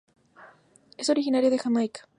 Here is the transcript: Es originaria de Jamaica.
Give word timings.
Es 0.97 1.11
originaria 1.11 1.51
de 1.51 1.59
Jamaica. 1.59 2.09